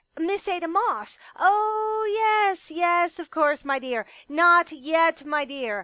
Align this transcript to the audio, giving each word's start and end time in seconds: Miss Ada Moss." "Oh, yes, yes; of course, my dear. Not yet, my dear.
Miss 0.17 0.47
Ada 0.47 0.67
Moss." 0.67 1.19
"Oh, 1.35 2.09
yes, 2.11 2.71
yes; 2.71 3.19
of 3.19 3.29
course, 3.29 3.63
my 3.63 3.77
dear. 3.77 4.07
Not 4.27 4.71
yet, 4.71 5.23
my 5.25 5.45
dear. 5.45 5.79